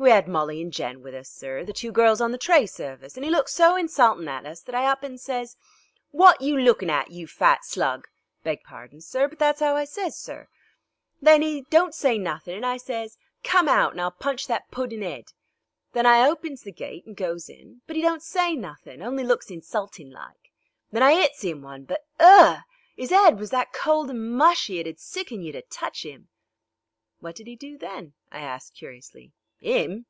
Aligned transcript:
We 0.00 0.12
'ad 0.12 0.28
Molly 0.28 0.62
and 0.62 0.72
Jen 0.72 1.02
with 1.02 1.12
us, 1.12 1.28
sir, 1.28 1.64
the 1.64 1.72
two 1.72 1.90
girls 1.90 2.20
on 2.20 2.30
the 2.30 2.38
tray 2.38 2.66
service, 2.66 3.18
an' 3.18 3.24
'e 3.24 3.30
looks 3.30 3.52
so 3.52 3.74
insultin' 3.76 4.28
at 4.28 4.46
us 4.46 4.60
that 4.60 4.72
I 4.76 4.84
up 4.86 5.02
and 5.02 5.18
sez: 5.20 5.56
'Wat 6.12 6.40
you 6.40 6.56
looking 6.56 6.88
hat, 6.88 7.10
you 7.10 7.26
fat 7.26 7.64
slug?' 7.64 8.06
beg 8.44 8.62
pardon, 8.62 9.00
sir, 9.00 9.26
but 9.26 9.40
that's 9.40 9.60
'ow 9.60 9.74
I 9.74 9.84
sez, 9.84 10.16
sir. 10.16 10.46
Then 11.20 11.42
'e 11.42 11.62
don't 11.62 11.96
say 11.96 12.16
nothin' 12.16 12.54
and 12.54 12.64
I 12.64 12.76
sez: 12.76 13.18
'Come 13.42 13.66
out 13.68 13.90
and 13.90 14.00
I'll 14.00 14.12
punch 14.12 14.46
that 14.46 14.70
puddin' 14.70 15.02
'ed.' 15.02 15.32
Then 15.94 16.06
I 16.06 16.24
hopens 16.24 16.62
the 16.62 16.70
gate 16.70 17.02
an' 17.04 17.14
goes 17.14 17.48
in, 17.48 17.82
but 17.88 17.96
'e 17.96 18.00
don't 18.00 18.22
say 18.22 18.54
nothin', 18.54 19.02
only 19.02 19.24
looks 19.24 19.50
insultin' 19.50 20.12
like. 20.12 20.52
Then 20.92 21.02
I 21.02 21.14
'its 21.14 21.42
'im 21.42 21.60
one, 21.60 21.82
but, 21.82 22.06
ugh! 22.20 22.60
'is 22.96 23.10
'ed 23.10 23.40
was 23.40 23.50
that 23.50 23.72
cold 23.72 24.10
and 24.10 24.30
mushy 24.30 24.78
it 24.78 24.86
ud 24.86 25.00
sicken 25.00 25.42
you 25.42 25.50
to 25.50 25.62
touch 25.62 26.04
'im." 26.04 26.28
"What 27.18 27.34
did 27.34 27.48
he 27.48 27.56
do 27.56 27.76
then?" 27.76 28.12
I 28.30 28.38
asked 28.42 28.74
curiously. 28.76 29.32
"'Im? 29.60 30.06